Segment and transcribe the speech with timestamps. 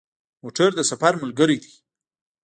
[0.41, 1.73] موټر د سفر ملګری دی.